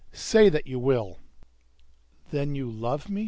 Say 0.13 0.49
that 0.49 0.65
you 0.65 0.79
will!" 0.79 1.19
"Then 2.31 2.55
you 2.55 2.71
owe 2.83 2.99
me?" 3.07 3.19